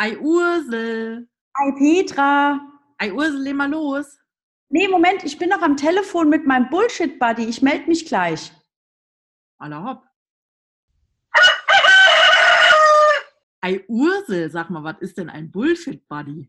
Ei 0.00 0.16
Ursel. 0.16 1.28
Hi 1.58 1.72
Petra. 1.76 2.60
Ei 2.98 3.12
Ursel, 3.12 3.42
leh 3.42 3.52
mal 3.52 3.68
los. 3.68 4.20
Nee, 4.68 4.86
Moment, 4.86 5.24
ich 5.24 5.38
bin 5.38 5.48
noch 5.48 5.60
am 5.60 5.76
Telefon 5.76 6.28
mit 6.28 6.46
meinem 6.46 6.70
Bullshit-Buddy. 6.70 7.44
Ich 7.46 7.62
melde 7.62 7.88
mich 7.88 8.06
gleich. 8.06 8.52
Aller 9.58 9.82
hopp. 9.82 10.04
Ei 13.60 13.84
Ursel, 13.88 14.52
sag 14.52 14.70
mal, 14.70 14.84
was 14.84 15.00
ist 15.00 15.18
denn 15.18 15.28
ein 15.28 15.50
Bullshit-Buddy? 15.50 16.48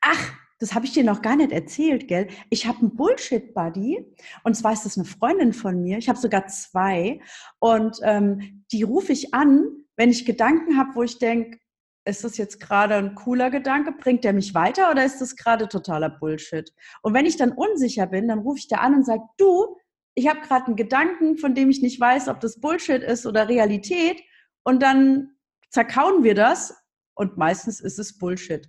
Ach, 0.00 0.32
das 0.58 0.74
habe 0.74 0.86
ich 0.86 0.92
dir 0.92 1.04
noch 1.04 1.20
gar 1.20 1.36
nicht 1.36 1.52
erzählt, 1.52 2.08
gell? 2.08 2.28
Ich 2.48 2.66
habe 2.66 2.78
einen 2.78 2.96
Bullshit-Buddy 2.96 4.06
und 4.42 4.54
zwar 4.54 4.72
ist 4.72 4.86
das 4.86 4.96
eine 4.96 5.04
Freundin 5.04 5.52
von 5.52 5.82
mir. 5.82 5.98
Ich 5.98 6.08
habe 6.08 6.18
sogar 6.18 6.46
zwei 6.46 7.20
und 7.58 7.98
ähm, 8.02 8.64
die 8.72 8.84
rufe 8.84 9.12
ich 9.12 9.34
an, 9.34 9.84
wenn 9.96 10.08
ich 10.08 10.24
Gedanken 10.24 10.78
habe, 10.78 10.94
wo 10.94 11.02
ich 11.02 11.18
denke, 11.18 11.58
ist 12.04 12.24
das 12.24 12.36
jetzt 12.36 12.60
gerade 12.60 12.96
ein 12.96 13.14
cooler 13.14 13.50
Gedanke? 13.50 13.92
Bringt 13.92 14.24
der 14.24 14.32
mich 14.32 14.54
weiter 14.54 14.90
oder 14.90 15.04
ist 15.04 15.20
das 15.20 15.36
gerade 15.36 15.68
totaler 15.68 16.10
Bullshit? 16.10 16.72
Und 17.02 17.14
wenn 17.14 17.26
ich 17.26 17.36
dann 17.36 17.52
unsicher 17.52 18.06
bin, 18.06 18.28
dann 18.28 18.40
rufe 18.40 18.58
ich 18.58 18.68
da 18.68 18.76
an 18.78 18.94
und 18.94 19.06
sage, 19.06 19.22
du, 19.38 19.78
ich 20.14 20.28
habe 20.28 20.40
gerade 20.40 20.66
einen 20.66 20.76
Gedanken, 20.76 21.38
von 21.38 21.54
dem 21.54 21.70
ich 21.70 21.82
nicht 21.82 21.98
weiß, 21.98 22.28
ob 22.28 22.40
das 22.40 22.60
Bullshit 22.60 23.02
ist 23.02 23.26
oder 23.26 23.48
Realität. 23.48 24.22
Und 24.62 24.82
dann 24.82 25.30
zerkauen 25.70 26.22
wir 26.24 26.34
das 26.34 26.74
und 27.14 27.36
meistens 27.36 27.80
ist 27.80 27.98
es 27.98 28.18
Bullshit. 28.18 28.68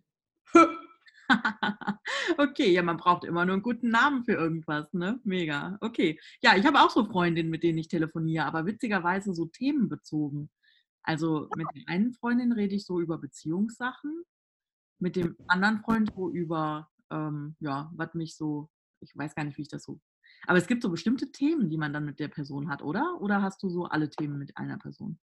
okay, 2.38 2.71
ja, 2.71 2.84
man 2.84 2.98
braucht 2.98 3.26
immer 3.26 3.45
nur 3.45 3.54
einen 3.54 3.63
guten 3.63 3.90
Namen 3.90 4.23
für 4.23 4.34
irgendwas, 4.34 4.93
ne? 4.93 5.20
Mega. 5.23 5.77
Okay. 5.81 6.20
Ja, 6.41 6.55
ich 6.55 6.65
habe 6.65 6.79
auch 6.79 6.90
so 6.90 7.05
Freundinnen, 7.05 7.49
mit 7.49 7.63
denen 7.63 7.77
ich 7.77 7.88
telefoniere, 7.88 8.45
aber 8.45 8.65
witzigerweise 8.65 9.34
so 9.34 9.45
themenbezogen. 9.45 10.49
Also 11.05 11.48
mit 11.55 11.68
der 11.76 11.84
einen 11.88 12.14
Freundin 12.14 12.52
rede 12.52 12.76
ich 12.76 12.86
so 12.86 13.00
über 13.00 13.18
Beziehungssachen, 13.20 14.23
mit 15.00 15.16
dem 15.16 15.36
anderen 15.48 15.80
Freund 15.80 16.12
so 16.16 16.32
über, 16.32 16.90
ähm, 17.12 17.55
ja, 17.60 17.91
was 17.96 18.13
mich 18.16 18.35
so, 18.35 18.70
ich 19.02 19.16
weiß 19.16 19.35
gar 19.35 19.44
nicht, 19.44 19.57
wie 19.57 19.62
ich 19.62 19.70
das 19.70 19.84
so. 19.84 19.99
Aber 20.48 20.57
es 20.57 20.68
gibt 20.68 20.82
so 20.82 20.90
bestimmte 20.90 21.32
Themen, 21.32 21.70
die 21.70 21.77
man 21.77 21.94
dann 21.94 22.05
mit 22.05 22.20
der 22.20 22.27
Person 22.27 22.70
hat, 22.70 22.82
oder? 22.82 23.18
Oder 23.21 23.41
hast 23.41 23.62
du 23.62 23.70
so 23.70 23.85
alle 23.85 24.10
Themen 24.10 24.40
mit 24.40 24.57
einer 24.57 24.77
Person? 24.77 25.20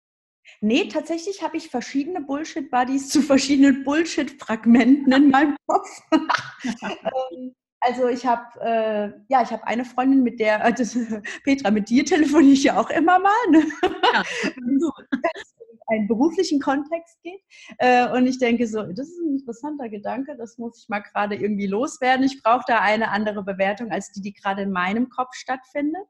Nee, 0.60 0.88
tatsächlich 0.88 1.42
habe 1.42 1.56
ich 1.56 1.68
verschiedene 1.68 2.22
Bullshit-Buddies 2.22 3.10
zu 3.10 3.22
verschiedenen 3.22 3.84
Bullshit-Fragmenten 3.84 5.12
in 5.12 5.30
meinem 5.30 5.56
Kopf. 5.66 6.02
Ähm, 6.12 7.54
also 7.80 8.08
ich 8.08 8.26
habe 8.26 8.60
äh, 8.60 9.12
ja, 9.28 9.42
ich 9.42 9.50
habe 9.50 9.66
eine 9.66 9.84
Freundin, 9.84 10.22
mit 10.22 10.40
der 10.40 10.64
äh, 10.64 10.72
das, 10.72 10.96
Petra, 11.44 11.70
mit 11.70 11.88
dir 11.88 12.04
telefoniere 12.04 12.52
ich 12.52 12.64
ja 12.64 12.80
auch 12.80 12.90
immer 12.90 13.18
mal. 13.18 13.50
Ne? 13.50 13.66
Ja, 14.12 14.22
einen 15.88 16.06
beruflichen 16.06 16.60
Kontext 16.60 17.20
geht. 17.22 17.40
Äh, 17.78 18.08
und 18.10 18.26
ich 18.26 18.38
denke 18.38 18.66
so, 18.66 18.82
das 18.82 19.08
ist 19.08 19.18
ein 19.18 19.38
interessanter 19.38 19.88
Gedanke, 19.88 20.36
das 20.36 20.58
muss 20.58 20.82
ich 20.82 20.88
mal 20.88 21.00
gerade 21.00 21.34
irgendwie 21.34 21.66
loswerden. 21.66 22.24
Ich 22.24 22.42
brauche 22.42 22.64
da 22.66 22.80
eine 22.80 23.10
andere 23.10 23.42
Bewertung 23.42 23.90
als 23.90 24.12
die, 24.12 24.20
die 24.20 24.34
gerade 24.34 24.62
in 24.62 24.70
meinem 24.70 25.08
Kopf 25.08 25.34
stattfindet. 25.34 26.06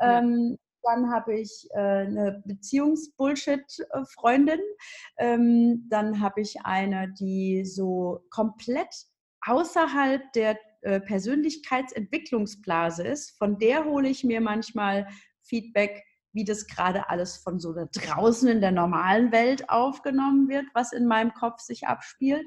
Ja. 0.00 0.18
Ähm, 0.18 0.58
dann 0.82 1.10
habe 1.10 1.38
ich 1.38 1.68
äh, 1.72 1.78
eine 1.78 2.42
Beziehungsbullshit-Freundin. 2.46 4.60
Ähm, 5.18 5.86
dann 5.90 6.20
habe 6.20 6.40
ich 6.40 6.56
eine, 6.64 7.12
die 7.12 7.64
so 7.64 8.24
komplett 8.30 8.94
außerhalb 9.42 10.32
der 10.32 10.58
äh, 10.82 11.00
Persönlichkeitsentwicklungsblase 11.00 13.06
ist. 13.06 13.36
Von 13.36 13.58
der 13.58 13.84
hole 13.84 14.08
ich 14.08 14.24
mir 14.24 14.40
manchmal 14.40 15.06
Feedback 15.42 16.04
wie 16.38 16.44
das 16.44 16.68
gerade 16.68 17.10
alles 17.10 17.38
von 17.38 17.58
so 17.58 17.72
da 17.72 17.86
draußen 17.86 18.48
in 18.48 18.60
der 18.60 18.70
normalen 18.70 19.32
Welt 19.32 19.68
aufgenommen 19.68 20.48
wird, 20.48 20.66
was 20.72 20.92
in 20.92 21.04
meinem 21.04 21.34
Kopf 21.34 21.60
sich 21.60 21.88
abspielt. 21.88 22.46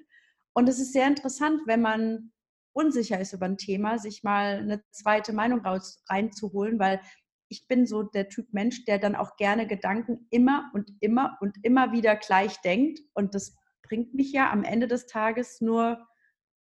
Und 0.54 0.70
es 0.70 0.80
ist 0.80 0.94
sehr 0.94 1.08
interessant, 1.08 1.60
wenn 1.66 1.82
man 1.82 2.32
unsicher 2.72 3.20
ist 3.20 3.34
über 3.34 3.48
ein 3.48 3.58
Thema, 3.58 4.00
sich 4.00 4.24
mal 4.24 4.60
eine 4.60 4.82
zweite 4.92 5.34
Meinung 5.34 5.60
raus, 5.60 6.02
reinzuholen, 6.08 6.80
weil 6.80 7.02
ich 7.50 7.68
bin 7.68 7.86
so 7.86 8.04
der 8.04 8.30
Typ 8.30 8.54
Mensch, 8.54 8.86
der 8.86 8.98
dann 8.98 9.14
auch 9.14 9.36
gerne 9.36 9.68
Gedanken 9.68 10.26
immer 10.30 10.72
und 10.74 10.90
immer 11.02 11.38
und 11.42 11.58
immer 11.64 11.92
wieder 11.92 12.16
gleich 12.16 12.62
denkt. 12.62 13.02
Und 13.14 13.36
das 13.36 13.58
bringt 13.84 14.14
mich 14.14 14.32
ja 14.32 14.52
am 14.52 14.64
Ende 14.64 14.88
des 14.88 15.06
Tages 15.06 15.60
nur 15.60 16.08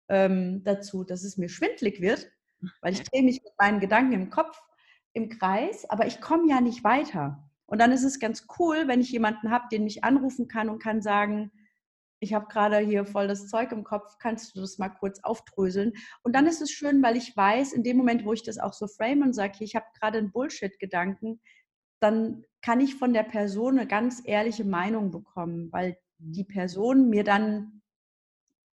ähm, 0.09 0.63
dazu, 0.63 1.03
dass 1.03 1.23
es 1.23 1.37
mir 1.37 1.47
schwindlig 1.47 2.01
wird, 2.01 2.27
weil 2.81 2.93
ich 2.93 3.03
drehe 3.03 3.21
mich 3.21 3.43
mit 3.43 3.53
meinen 3.59 3.79
Gedanken 3.79 4.13
im 4.13 4.31
Kopf 4.31 4.59
im 5.19 5.29
Kreis, 5.29 5.89
aber 5.89 6.07
ich 6.07 6.21
komme 6.21 6.49
ja 6.49 6.61
nicht 6.61 6.83
weiter. 6.83 7.43
Und 7.65 7.79
dann 7.79 7.91
ist 7.91 8.03
es 8.03 8.19
ganz 8.19 8.47
cool, 8.57 8.87
wenn 8.87 9.01
ich 9.01 9.11
jemanden 9.11 9.51
habe, 9.51 9.67
den 9.71 9.83
mich 9.83 10.03
anrufen 10.03 10.47
kann 10.47 10.69
und 10.69 10.81
kann 10.81 11.01
sagen, 11.01 11.51
ich 12.21 12.33
habe 12.33 12.47
gerade 12.47 12.79
hier 12.79 13.05
voll 13.05 13.27
das 13.27 13.47
Zeug 13.47 13.71
im 13.71 13.83
Kopf, 13.83 14.17
kannst 14.19 14.55
du 14.55 14.61
das 14.61 14.77
mal 14.77 14.89
kurz 14.89 15.19
aufdröseln? 15.23 15.93
Und 16.23 16.35
dann 16.35 16.47
ist 16.47 16.61
es 16.61 16.71
schön, 16.71 17.01
weil 17.03 17.15
ich 17.15 17.35
weiß, 17.35 17.73
in 17.73 17.83
dem 17.83 17.97
Moment, 17.97 18.25
wo 18.25 18.33
ich 18.33 18.43
das 18.43 18.57
auch 18.57 18.73
so 18.73 18.87
frame 18.87 19.21
und 19.21 19.33
sage, 19.33 19.63
ich 19.63 19.75
habe 19.75 19.85
gerade 19.99 20.17
einen 20.17 20.31
Bullshit-Gedanken, 20.31 21.39
dann 22.01 22.43
kann 22.61 22.81
ich 22.81 22.95
von 22.95 23.13
der 23.13 23.23
Person 23.23 23.77
eine 23.77 23.87
ganz 23.87 24.21
ehrliche 24.25 24.65
Meinung 24.65 25.11
bekommen, 25.11 25.71
weil 25.71 25.97
die 26.17 26.43
Person 26.43 27.09
mir 27.09 27.23
dann 27.23 27.81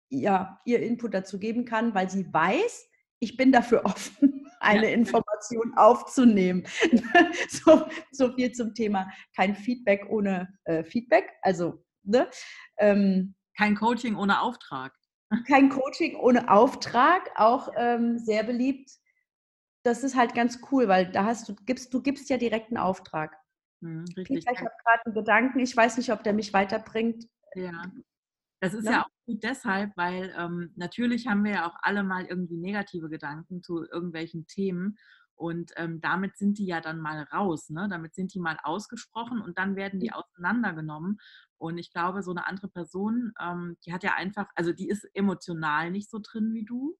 ja, 0.09 0.59
ihr 0.65 0.81
Input 0.81 1.13
dazu 1.13 1.39
geben 1.39 1.65
kann, 1.65 1.95
weil 1.95 2.09
sie 2.09 2.31
weiß, 2.31 2.89
ich 3.19 3.37
bin 3.37 3.51
dafür 3.51 3.85
offen 3.85 4.41
eine 4.61 4.87
ja. 4.87 4.93
Information 4.93 5.30
aufzunehmen. 5.75 6.63
so, 7.49 7.85
so 8.11 8.33
viel 8.33 8.51
zum 8.51 8.73
Thema 8.73 9.09
kein 9.35 9.55
Feedback 9.55 10.05
ohne 10.09 10.53
äh, 10.65 10.83
Feedback. 10.83 11.31
Also, 11.41 11.83
ne? 12.03 12.29
Ähm, 12.77 13.35
kein 13.57 13.75
Coaching 13.75 14.15
ohne 14.15 14.41
Auftrag. 14.41 14.93
Kein 15.47 15.69
Coaching 15.69 16.15
ohne 16.17 16.49
Auftrag, 16.49 17.29
auch 17.35 17.69
ähm, 17.77 18.19
sehr 18.19 18.43
beliebt. 18.43 18.91
Das 19.83 20.03
ist 20.03 20.15
halt 20.15 20.35
ganz 20.35 20.59
cool, 20.71 20.87
weil 20.87 21.11
da 21.11 21.25
hast 21.25 21.47
du, 21.47 21.55
gibst, 21.65 21.93
du 21.93 22.01
gibst 22.01 22.29
ja 22.29 22.37
direkt 22.37 22.67
einen 22.67 22.77
Auftrag. 22.77 23.37
Hm, 23.81 24.05
richtig. 24.17 24.39
ich 24.39 24.47
habe 24.47 24.59
gerade 24.59 25.05
einen 25.05 25.15
Gedanken, 25.15 25.59
ich 25.59 25.75
weiß 25.75 25.97
nicht, 25.97 26.11
ob 26.11 26.23
der 26.23 26.33
mich 26.33 26.53
weiterbringt. 26.53 27.25
Ja. 27.55 27.83
Das 28.59 28.73
ist 28.75 28.83
ne? 28.83 28.91
ja 28.91 29.01
auch 29.03 29.25
gut 29.25 29.43
deshalb, 29.43 29.91
weil 29.95 30.33
ähm, 30.37 30.71
natürlich 30.75 31.27
haben 31.27 31.43
wir 31.43 31.51
ja 31.51 31.67
auch 31.67 31.75
alle 31.81 32.03
mal 32.03 32.25
irgendwie 32.25 32.57
negative 32.57 33.09
Gedanken 33.09 33.63
zu 33.63 33.83
irgendwelchen 33.83 34.45
Themen. 34.45 34.97
Und 35.41 35.71
ähm, 35.75 35.99
damit 36.01 36.37
sind 36.37 36.59
die 36.59 36.67
ja 36.67 36.81
dann 36.81 36.99
mal 36.99 37.23
raus, 37.23 37.71
ne? 37.71 37.87
damit 37.89 38.13
sind 38.13 38.31
die 38.35 38.39
mal 38.39 38.59
ausgesprochen 38.61 39.41
und 39.41 39.57
dann 39.57 39.75
werden 39.75 39.99
die 39.99 40.13
auseinandergenommen. 40.13 41.17
Und 41.57 41.79
ich 41.79 41.91
glaube, 41.91 42.21
so 42.21 42.29
eine 42.29 42.45
andere 42.45 42.67
Person, 42.67 43.33
ähm, 43.41 43.75
die 43.83 43.91
hat 43.91 44.03
ja 44.03 44.13
einfach, 44.13 44.49
also 44.53 44.71
die 44.71 44.87
ist 44.87 45.03
emotional 45.15 45.89
nicht 45.89 46.11
so 46.11 46.19
drin 46.21 46.53
wie 46.53 46.63
du. 46.63 46.95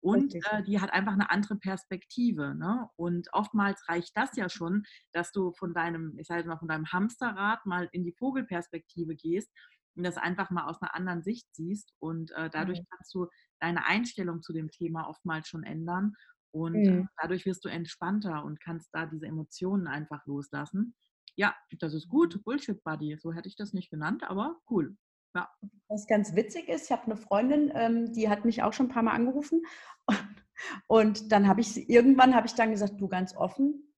Und 0.00 0.34
äh, 0.34 0.62
die 0.62 0.80
hat 0.80 0.90
einfach 0.90 1.12
eine 1.12 1.30
andere 1.30 1.56
Perspektive. 1.56 2.54
Ne? 2.54 2.88
Und 2.96 3.28
oftmals 3.34 3.86
reicht 3.90 4.16
das 4.16 4.34
ja 4.36 4.48
schon, 4.48 4.84
dass 5.12 5.30
du 5.30 5.52
von 5.52 5.74
deinem, 5.74 6.16
ich 6.18 6.28
sage 6.28 6.48
mal, 6.48 6.56
von 6.56 6.68
deinem 6.68 6.90
Hamsterrad 6.90 7.66
mal 7.66 7.90
in 7.92 8.04
die 8.04 8.14
Vogelperspektive 8.18 9.14
gehst 9.14 9.52
und 9.96 10.04
das 10.04 10.16
einfach 10.16 10.50
mal 10.50 10.64
aus 10.64 10.80
einer 10.80 10.94
anderen 10.94 11.22
Sicht 11.22 11.46
siehst. 11.54 11.92
Und 11.98 12.30
äh, 12.32 12.48
dadurch 12.48 12.80
mhm. 12.80 12.86
kannst 12.90 13.14
du 13.14 13.28
deine 13.60 13.84
Einstellung 13.84 14.40
zu 14.40 14.54
dem 14.54 14.70
Thema 14.70 15.08
oftmals 15.08 15.46
schon 15.46 15.62
ändern. 15.62 16.14
Und 16.52 16.74
äh, 16.74 16.90
mhm. 16.90 17.08
dadurch 17.20 17.46
wirst 17.46 17.64
du 17.64 17.68
entspannter 17.68 18.44
und 18.44 18.60
kannst 18.60 18.90
da 18.92 19.06
diese 19.06 19.26
Emotionen 19.26 19.86
einfach 19.86 20.24
loslassen. 20.26 20.94
Ja, 21.34 21.54
das 21.80 21.94
ist 21.94 22.08
gut. 22.08 22.36
Mhm. 22.36 22.42
Bullshit 22.42 22.84
Buddy. 22.84 23.16
So 23.18 23.32
hätte 23.32 23.48
ich 23.48 23.56
das 23.56 23.72
nicht 23.72 23.90
genannt, 23.90 24.22
aber 24.24 24.60
cool. 24.70 24.96
Ja. 25.34 25.48
Was 25.88 26.06
ganz 26.06 26.34
witzig 26.34 26.68
ist, 26.68 26.84
ich 26.84 26.92
habe 26.92 27.06
eine 27.06 27.16
Freundin, 27.16 27.72
ähm, 27.74 28.12
die 28.12 28.28
hat 28.28 28.44
mich 28.44 28.62
auch 28.62 28.74
schon 28.74 28.86
ein 28.86 28.92
paar 28.92 29.02
Mal 29.02 29.14
angerufen. 29.14 29.62
Und 30.86 31.32
dann 31.32 31.48
habe 31.48 31.60
ich 31.62 31.88
irgendwann 31.88 32.34
habe 32.34 32.46
ich 32.46 32.54
dann 32.54 32.70
gesagt, 32.70 33.00
du 33.00 33.08
ganz 33.08 33.34
offen, 33.34 33.92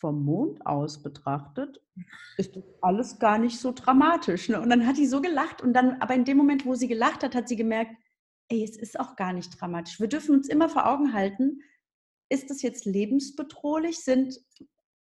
vom 0.00 0.24
Mond 0.24 0.66
aus 0.66 1.02
betrachtet, 1.02 1.80
ist 2.36 2.56
das 2.56 2.64
alles 2.80 3.18
gar 3.18 3.38
nicht 3.38 3.60
so 3.60 3.72
dramatisch. 3.72 4.48
Ne? 4.48 4.60
Und 4.60 4.70
dann 4.70 4.86
hat 4.86 4.96
sie 4.96 5.06
so 5.06 5.20
gelacht 5.20 5.62
und 5.62 5.74
dann, 5.74 6.00
aber 6.00 6.14
in 6.14 6.24
dem 6.24 6.36
Moment, 6.36 6.64
wo 6.66 6.74
sie 6.74 6.88
gelacht 6.88 7.22
hat, 7.22 7.34
hat 7.34 7.48
sie 7.48 7.56
gemerkt, 7.56 7.94
ey, 8.48 8.64
es 8.64 8.76
ist 8.76 8.98
auch 8.98 9.14
gar 9.16 9.32
nicht 9.32 9.60
dramatisch. 9.60 10.00
Wir 10.00 10.08
dürfen 10.08 10.34
uns 10.34 10.48
immer 10.48 10.68
vor 10.68 10.86
Augen 10.86 11.12
halten, 11.12 11.60
ist 12.30 12.48
das 12.48 12.62
jetzt 12.62 12.86
lebensbedrohlich? 12.86 13.98
Sind 13.98 14.40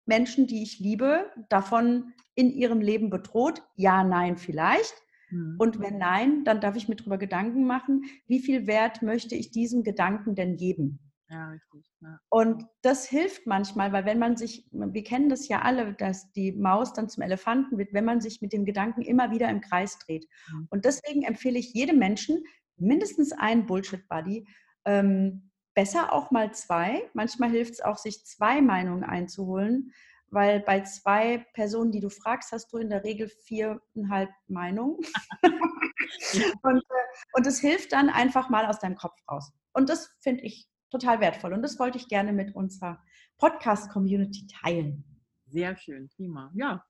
Menschen, 0.06 0.48
die 0.48 0.64
ich 0.64 0.80
liebe, 0.80 1.32
davon 1.48 2.14
in 2.36 2.52
ihrem 2.52 2.82
Leben 2.82 3.10
bedroht? 3.10 3.64
Ja, 3.76 4.04
nein, 4.04 4.38
vielleicht. 4.38 4.94
Mhm. 5.30 5.56
Und 5.58 5.80
wenn 5.80 5.98
nein, 5.98 6.44
dann 6.44 6.60
darf 6.60 6.76
ich 6.76 6.90
mir 6.90 6.96
darüber 6.96 7.18
Gedanken 7.18 7.66
machen, 7.66 8.04
wie 8.28 8.40
viel 8.40 8.68
Wert 8.68 9.02
möchte 9.02 9.36
ich 9.36 9.52
diesem 9.52 9.84
Gedanken 9.84 10.36
denn 10.36 10.58
geben? 10.58 11.00
Ja, 11.30 11.52
richtig. 11.52 11.86
Ja. 12.02 12.20
Und 12.30 12.66
das 12.82 13.08
hilft 13.08 13.46
manchmal, 13.46 13.92
weil 13.92 14.06
wenn 14.06 14.18
man 14.18 14.36
sich, 14.36 14.68
wir 14.72 15.04
kennen 15.04 15.30
das 15.30 15.48
ja 15.48 15.62
alle, 15.62 15.94
dass 15.94 16.32
die 16.32 16.54
Maus 16.54 16.94
dann 16.94 17.08
zum 17.08 17.22
Elefanten 17.22 17.78
wird, 17.78 17.94
wenn 17.94 18.06
man 18.06 18.20
sich 18.20 18.42
mit 18.42 18.52
dem 18.52 18.66
Gedanken 18.66 19.04
immer 19.04 19.30
wieder 19.30 19.48
im 19.50 19.62
Kreis 19.62 20.00
dreht. 20.00 20.26
Mhm. 20.52 20.68
Und 20.72 20.86
deswegen 20.86 21.22
empfehle 21.22 21.60
ich 21.60 21.74
jedem 21.74 22.00
Menschen 22.00 22.44
mindestens 22.78 23.32
einen 23.32 23.68
Bullshit-Buddy, 23.68 24.48
ähm, 24.86 25.49
besser 25.80 26.12
auch 26.12 26.30
mal 26.30 26.54
zwei. 26.54 27.10
Manchmal 27.14 27.52
hilft 27.52 27.76
es 27.76 27.82
auch, 27.82 27.98
sich 27.98 28.26
zwei 28.26 28.62
Meinungen 28.62 29.06
einzuholen, 29.06 29.94
weil 30.28 30.60
bei 30.60 30.82
zwei 30.82 31.46
Personen, 31.54 31.94
die 31.94 32.02
du 32.02 32.10
fragst, 32.10 32.52
hast 32.52 32.74
du 32.74 32.80
in 32.80 32.90
der 32.90 33.06
Regel 33.06 33.30
viereinhalb 33.46 34.30
Meinungen. 34.50 34.98
und, 36.64 36.80
äh, 36.80 37.06
und 37.32 37.48
es 37.48 37.62
hilft 37.62 37.94
dann 37.94 38.10
einfach 38.10 38.50
mal 38.50 38.66
aus 38.66 38.80
deinem 38.80 38.98
Kopf 38.98 39.16
raus. 39.32 39.54
Und 39.72 39.88
das 39.88 40.14
finde 40.20 40.44
ich 40.44 40.68
total 40.90 41.22
wertvoll. 41.22 41.54
Und 41.54 41.62
das 41.62 41.80
wollte 41.80 41.98
ich 41.98 42.10
gerne 42.10 42.34
mit 42.34 42.54
unserer 42.56 43.02
Podcast-Community 43.38 44.48
teilen. 44.48 45.06
Sehr 45.46 45.78
schön, 45.78 46.10
prima. 46.10 46.52
Ja, 46.56 46.86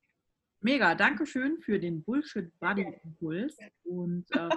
mega. 0.61 0.95
Dankeschön 0.95 1.59
für 1.59 1.79
den 1.79 2.03
Bullshit-Buddy-Impuls. 2.03 3.55
Und 3.83 4.25
äh, 4.35 4.49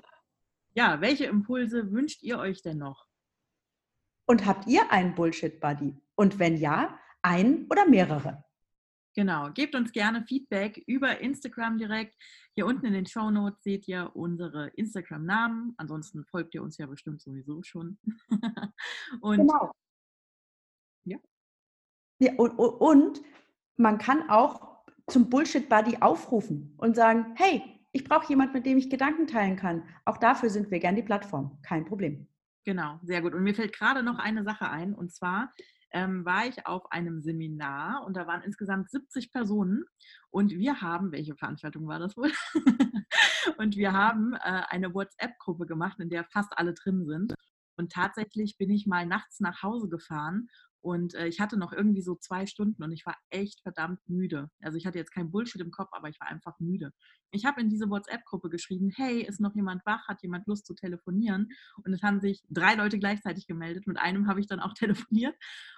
ja, 0.73 1.02
welche 1.02 1.26
Impulse 1.26 1.93
wünscht 1.93 2.23
ihr 2.23 2.38
euch 2.38 2.62
denn 2.62 2.79
noch? 2.79 3.12
Und 4.26 4.46
habt 4.46 4.66
ihr 4.66 4.90
einen 4.90 5.14
Bullshit-Buddy? 5.14 5.96
Und 6.14 6.38
wenn 6.38 6.56
ja, 6.56 6.98
ein 7.22 7.66
oder 7.70 7.88
mehrere? 7.88 8.44
Genau, 9.14 9.50
gebt 9.50 9.74
uns 9.74 9.92
gerne 9.92 10.24
Feedback 10.24 10.82
über 10.86 11.20
Instagram 11.20 11.76
direkt. 11.76 12.16
Hier 12.54 12.66
unten 12.66 12.86
in 12.86 12.94
den 12.94 13.06
Show 13.06 13.30
Notes 13.30 13.62
seht 13.62 13.86
ihr 13.86 14.10
unsere 14.14 14.69
Instagram-Namen. 14.69 15.74
Ansonsten 15.76 16.24
folgt 16.24 16.54
ihr 16.54 16.62
uns 16.62 16.78
ja 16.78 16.86
bestimmt 16.86 17.20
sowieso 17.20 17.62
schon. 17.62 17.98
und 19.20 19.38
genau. 19.38 19.72
Ja. 21.04 21.19
ja 22.20 22.32
und, 22.36 22.52
und 22.52 23.22
man 23.76 23.98
kann 23.98 24.30
auch 24.30 24.72
zum 25.08 25.28
Bullshit 25.28 25.69
Buddy 25.69 25.98
aufrufen 26.00 26.74
und 26.78 26.96
sagen, 26.96 27.34
hey, 27.36 27.62
ich 27.92 28.04
brauche 28.04 28.28
jemanden, 28.30 28.54
mit 28.54 28.64
dem 28.64 28.78
ich 28.78 28.88
Gedanken 28.88 29.26
teilen 29.26 29.56
kann. 29.56 29.86
Auch 30.06 30.16
dafür 30.16 30.48
sind 30.48 30.70
wir 30.70 30.78
gern 30.78 30.96
die 30.96 31.02
Plattform. 31.02 31.58
Kein 31.62 31.84
Problem. 31.84 32.26
Genau, 32.64 33.00
sehr 33.03 33.23
gut. 33.23 33.35
Und 33.35 33.43
mir 33.43 33.55
fällt 33.55 33.73
gerade 33.73 34.03
noch 34.03 34.19
eine 34.19 34.44
Sache 34.44 34.69
ein. 34.70 34.94
Und 34.94 35.12
zwar 35.12 35.53
ähm, 35.93 36.25
war 36.25 36.47
ich 36.47 36.67
auf 36.67 36.91
einem 36.93 37.20
Seminar 37.23 38.05
und 38.06 38.17
da 38.17 38.26
waren 38.26 38.43
insgesamt 38.43 38.91
70 38.91 39.31
Personen 39.32 39.85
und 40.31 40.53
wir 40.53 40.81
haben, 40.81 41.12
welche 41.12 41.35
Veranstaltung 41.35 41.87
war 41.87 41.99
das 41.99 42.17
wohl? 42.17 42.32
und 43.59 43.76
wir 43.76 43.93
haben 43.93 44.35
äh, 44.35 44.62
eine 44.69 44.94
WhatsApp-Gruppe 44.94 45.67
gemacht, 45.67 45.99
in 46.00 46.09
der 46.09 46.25
fast 46.25 46.56
alle 46.56 46.73
drin 46.73 47.05
sind. 47.06 47.35
Und 47.76 47.93
tatsächlich 47.93 48.56
bin 48.59 48.70
ich 48.70 48.87
mal 48.87 49.06
nachts 49.06 49.41
nach 49.41 49.62
Hause 49.62 49.88
gefahren 49.88 50.49
und 50.82 51.14
äh, 51.14 51.29
ich 51.29 51.40
hatte 51.40 51.56
noch 51.56 51.73
irgendwie 51.73 52.02
so 52.02 52.17
zwei 52.17 52.44
Stunden 52.46 52.82
und 52.82 52.90
ich 52.90 53.06
war 53.06 53.17
echt 53.31 53.61
verdammt 53.62 54.00
müde. 54.08 54.50
Also 54.61 54.76
ich 54.76 54.84
hatte 54.84 54.99
jetzt 54.99 55.12
kein 55.12 55.31
Bullshit 55.31 55.61
im 55.61 55.70
Kopf, 55.70 55.90
aber 55.93 56.08
ich 56.08 56.20
war 56.20 56.29
einfach 56.29 56.58
müde. 56.58 56.93
Ich 57.31 57.46
habe 57.46 57.61
in 57.61 57.70
diese 57.70 57.88
WhatsApp-Gruppe 57.88 58.50
geschrieben, 58.50 58.90
hey, 58.94 59.23
ist 59.23 59.40
noch 59.40 59.55
jemand 59.55 59.87
wach? 59.87 60.06
Hat 60.06 60.23
jemand 60.23 60.46
Lust 60.46 60.67
zu 60.67 60.75
telefonieren? 60.75 61.49
Und 61.84 61.93
es 61.93 62.02
haben 62.02 62.20
sich 62.20 62.43
drei 62.50 62.75
Leute 62.75 62.99
gleichzeitig 62.99 63.46
gemeldet. 63.46 63.87
Mit 63.87 63.99
einem 63.99 64.26
habe 64.29 64.40
ich 64.40 64.49
dann 64.49 64.61
auch 64.61 64.75
telefoniert. 64.75 65.34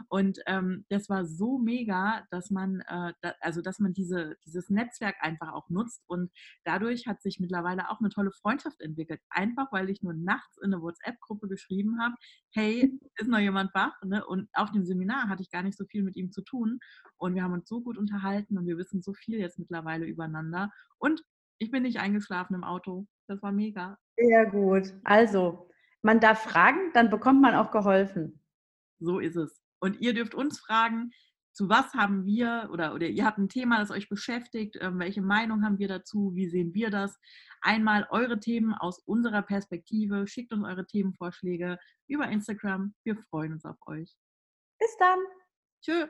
Und 0.08 0.38
ähm, 0.46 0.86
das 0.88 1.08
war 1.08 1.26
so 1.26 1.58
mega, 1.58 2.24
dass 2.30 2.50
man, 2.50 2.80
äh, 2.80 3.12
da, 3.20 3.34
also 3.40 3.60
dass 3.60 3.78
man 3.78 3.92
diese, 3.92 4.36
dieses 4.46 4.70
Netzwerk 4.70 5.16
einfach 5.20 5.52
auch 5.52 5.68
nutzt. 5.68 6.02
Und 6.06 6.32
dadurch 6.64 7.06
hat 7.06 7.20
sich 7.20 7.38
mittlerweile 7.38 7.90
auch 7.90 8.00
eine 8.00 8.08
tolle 8.08 8.32
Freundschaft 8.32 8.80
entwickelt. 8.80 9.20
Einfach, 9.28 9.70
weil 9.70 9.90
ich 9.90 10.02
nur 10.02 10.14
nachts 10.14 10.56
in 10.58 10.72
eine 10.72 10.82
WhatsApp-Gruppe 10.82 11.46
geschrieben 11.48 12.00
habe, 12.00 12.14
hey, 12.52 12.98
ist 13.16 13.28
noch 13.28 13.38
jemand 13.38 13.72
wach? 13.74 13.92
Ne? 14.02 14.26
Und 14.26 14.48
auf 14.54 14.72
dem 14.72 14.84
Seminar 14.94 15.28
hatte 15.28 15.42
ich 15.42 15.50
gar 15.50 15.62
nicht 15.62 15.76
so 15.76 15.84
viel 15.84 16.02
mit 16.02 16.16
ihm 16.16 16.30
zu 16.30 16.42
tun. 16.42 16.78
Und 17.16 17.34
wir 17.34 17.42
haben 17.42 17.52
uns 17.52 17.68
so 17.68 17.80
gut 17.80 17.98
unterhalten 17.98 18.56
und 18.56 18.66
wir 18.66 18.78
wissen 18.78 19.02
so 19.02 19.12
viel 19.12 19.38
jetzt 19.38 19.58
mittlerweile 19.58 20.06
übereinander. 20.06 20.70
Und 20.98 21.22
ich 21.58 21.70
bin 21.70 21.82
nicht 21.82 21.98
eingeschlafen 21.98 22.54
im 22.54 22.64
Auto. 22.64 23.06
Das 23.26 23.42
war 23.42 23.52
mega. 23.52 23.98
Sehr 24.16 24.46
gut. 24.46 24.94
Also, 25.04 25.68
man 26.02 26.20
darf 26.20 26.42
fragen, 26.42 26.92
dann 26.92 27.10
bekommt 27.10 27.40
man 27.40 27.54
auch 27.54 27.70
geholfen. 27.70 28.40
So 29.00 29.18
ist 29.18 29.36
es. 29.36 29.60
Und 29.80 30.00
ihr 30.00 30.14
dürft 30.14 30.34
uns 30.34 30.60
fragen, 30.60 31.10
zu 31.52 31.68
was 31.68 31.94
haben 31.94 32.24
wir 32.24 32.68
oder, 32.72 32.94
oder 32.94 33.06
ihr 33.06 33.24
habt 33.24 33.38
ein 33.38 33.48
Thema, 33.48 33.78
das 33.78 33.90
euch 33.90 34.08
beschäftigt, 34.08 34.76
ähm, 34.80 34.98
welche 34.98 35.22
Meinung 35.22 35.64
haben 35.64 35.78
wir 35.78 35.88
dazu, 35.88 36.32
wie 36.34 36.48
sehen 36.48 36.74
wir 36.74 36.90
das? 36.90 37.18
Einmal 37.60 38.06
eure 38.10 38.40
Themen 38.40 38.74
aus 38.74 38.98
unserer 38.98 39.42
Perspektive, 39.42 40.26
schickt 40.26 40.52
uns 40.52 40.66
eure 40.66 40.86
Themenvorschläge 40.86 41.78
über 42.08 42.28
Instagram. 42.28 42.94
Wir 43.04 43.16
freuen 43.16 43.52
uns 43.52 43.64
auf 43.64 43.76
euch. 43.86 44.14
Bis 44.80 44.96
dann. 44.98 45.20
Tschö. 45.82 46.08